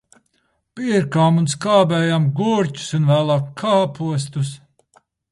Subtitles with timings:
[0.77, 4.49] Pirkām un skābējām gurķus un vēlāk kāpostus.